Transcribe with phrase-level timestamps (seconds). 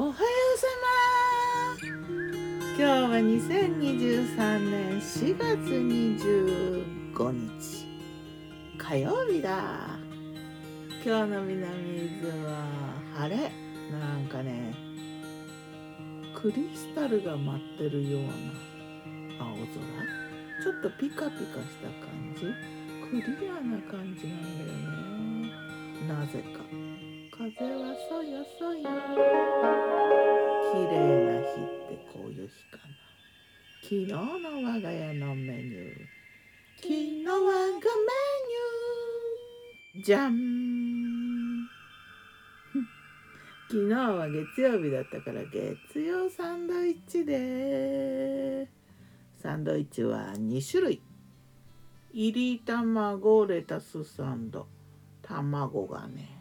[0.00, 0.16] おはよう
[0.56, 0.66] さ
[1.74, 1.88] ま
[2.68, 5.48] 今日は2023年4月
[7.12, 7.88] 25日？
[8.78, 9.98] 火曜日だ。
[11.04, 12.62] 今日の南伊豆は
[13.16, 13.50] 晴れ。
[13.90, 14.72] なんかね
[16.32, 18.28] クリスタルが舞ってるような
[19.46, 19.66] 青空。
[20.62, 22.42] ちょっとピカピカした感じ。
[23.10, 25.50] クリアな感じなんだよね。
[26.06, 26.60] なぜか。
[27.38, 28.82] 風はそよそよ。
[30.72, 32.82] 綺麗な日ってこういう日かな。
[33.80, 34.16] 昨日の
[34.68, 35.92] 我が家のメニュー。
[36.78, 37.78] 昨日我がメ
[39.94, 40.04] ニュー。
[40.04, 41.68] じゃん
[43.70, 48.68] 昨日は月曜日だったから月曜サンドイッチで。
[49.40, 51.00] サンドイッチは2種類。
[52.12, 54.66] 入り卵レタスサンド。
[55.22, 56.37] 卵がね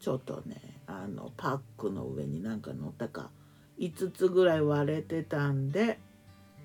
[0.00, 3.30] ちょっとねあのパックの上になんか乗ったか
[3.78, 5.98] 5つぐらい割れてたんで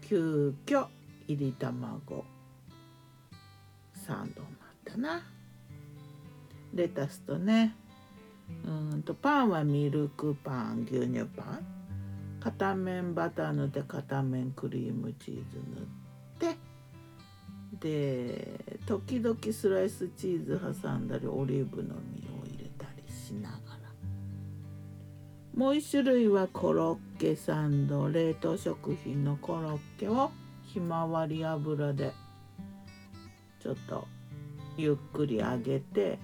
[0.02, 0.88] 急遽
[1.28, 2.23] 入り卵
[3.94, 5.23] サンドになったな。
[6.73, 7.75] レタスとね
[8.66, 11.66] うんとパンはミルクパン牛乳パン。
[12.39, 15.58] 片面バター塗って片面クリームチーズ
[16.39, 16.58] 塗って。
[17.80, 22.25] で時々スライスチーズ挟んだりオリーブの実
[23.26, 23.86] しながら。
[25.56, 30.31] もう一種類はコロッケサンド冷凍食品のコロッケを
[30.64, 32.12] ひまわり油で
[33.62, 34.06] ちょっと
[34.78, 36.20] ゆっくり揚げて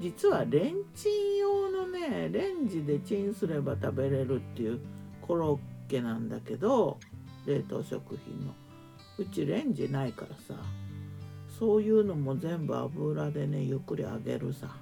[0.00, 4.80] 実はレンチン用のねレンジでチンすれば食べれるっていう
[5.20, 6.98] コロッケなんだけど
[7.46, 8.54] 冷凍食品の。
[9.18, 10.62] うちレンジないからさ
[11.58, 14.76] そういうのも全部油でねゆっくり揚げるさ、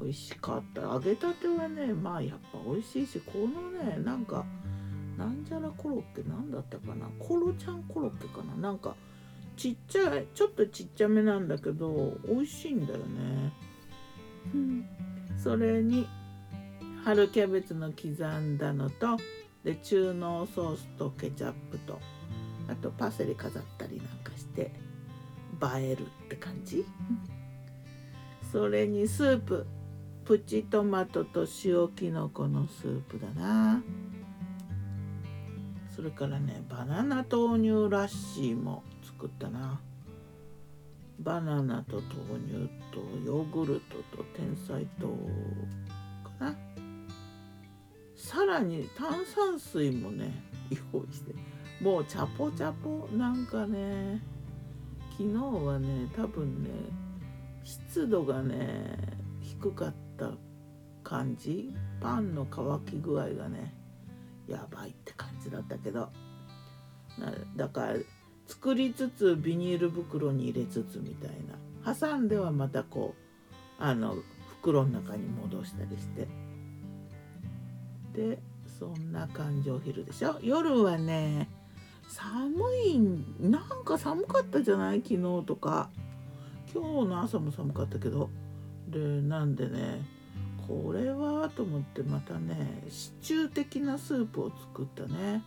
[0.00, 0.82] 美味しかった。
[0.82, 4.44] 揚げたてはねまあやっぱ美味しいしこのねなんか
[5.16, 7.06] なんじゃらコロッケなんだったかな？
[7.18, 8.54] コロちゃんコロッケかな？
[8.56, 8.94] なんか
[9.56, 13.52] ちっちゃいちょっとちっちゃめなんだけど美味しいんだよね、
[14.54, 14.86] うん、
[15.38, 16.06] それに
[17.02, 18.08] 春キャベツの刻
[18.38, 19.16] んだのと
[19.64, 21.98] で中濃ソースとケチャップと
[22.68, 24.72] あとパセリ飾ったりなんかして
[25.80, 26.84] 映えるって感じ、
[28.52, 29.66] それにスープ
[30.26, 33.80] プチトマトと塩きのこのスープだな。
[35.94, 39.80] それからねバナナ豆乳ラッシーも作ったな。
[41.20, 45.06] バナナと豆乳とヨーグルトと天才糖
[46.38, 46.56] かな。
[48.16, 50.32] さらに炭酸水もね
[50.92, 51.36] 用意して。
[51.80, 54.20] もうチャポチャポなんかね
[55.12, 56.70] 昨日はね多分ね
[57.62, 58.98] 湿度がね
[59.40, 60.05] 低かった。
[60.18, 60.32] た
[61.02, 61.72] 感じ？
[62.00, 63.74] パンの乾き具合がね
[64.48, 66.10] やばいって感じだったけど。
[67.56, 67.94] だから
[68.46, 71.30] 作りつつビニール袋に入れつつみたい
[71.84, 71.94] な。
[71.94, 73.14] 挟んではまたこ
[73.80, 74.16] うあの
[74.60, 76.28] 袋の中に戻したりして。
[78.12, 78.38] で
[78.78, 80.38] そんな感じお昼でしょ？
[80.42, 81.48] 夜はね
[82.08, 82.54] 寒
[82.84, 82.98] い
[83.40, 85.02] なんか寒かったじゃない？
[85.02, 85.90] 昨日とか。
[86.74, 88.28] 今日の朝も寒かったけど。
[88.88, 90.02] でなんでね
[90.66, 95.42] これはと思ってまたねシチュー的なスープを作ったね。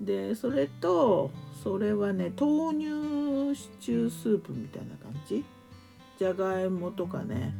[0.00, 1.30] でそれと
[1.62, 5.44] それはね豆乳シチュースープみたいな感じ。
[6.18, 7.54] じゃがいもとかね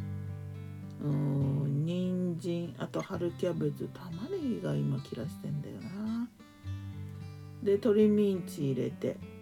[1.03, 6.29] うん人参あと春キャベツ玉ねぎが今切らしてんだよな。
[7.63, 9.38] で鶏ミンチ入れて。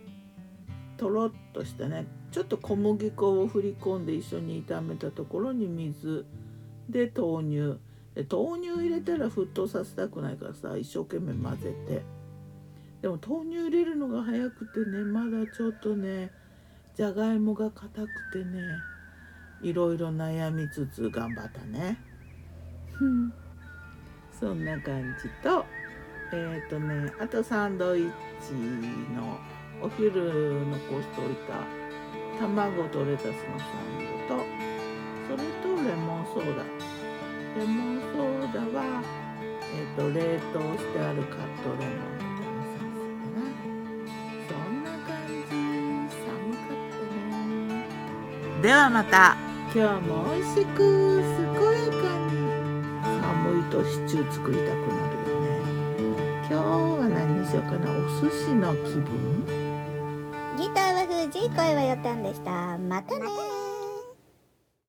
[0.96, 2.06] とろっとしたね。
[2.30, 6.24] ちょっと小麦粉を振り込んで一緒に炒めたところに水。
[6.88, 7.78] で豆乳。
[8.14, 12.02] で豆乳入れたら沸騰させたくないからさ一生懸命混ぜて。
[13.02, 16.30] でも豆乳入れるのが早くてねまだちょっとね
[16.94, 18.62] じゃがいもが硬くてね
[19.62, 21.98] いろいろ悩みつつ頑張ったね。
[24.38, 25.64] そんな感じと
[26.32, 28.12] えっ、ー、とねあとサンドイッ
[28.46, 28.52] チ
[29.14, 29.38] の
[29.82, 30.10] お昼
[30.66, 31.64] 残しておいた
[32.40, 34.42] 卵とレタスのサンドと
[35.28, 36.62] それとレモンソーダ。
[37.58, 39.02] レモンソーダは、
[39.74, 40.20] えーと、冷
[40.52, 43.40] 凍してあるカットレモンみたいなサイズかな。
[44.46, 45.34] そんな感じ。
[46.12, 46.24] 寒
[46.54, 47.00] かった
[47.66, 48.62] ね。
[48.62, 49.36] ではまた。
[49.74, 52.32] 今日も美味しく健やかに
[53.20, 53.24] 寒
[53.60, 55.44] いとシチュー作りたくなるよね。
[56.48, 57.90] 今日は何にしようかな。
[57.90, 59.65] お寿司の気分？
[60.56, 62.78] ギターは藤井声はよたんでした。
[62.78, 63.55] またね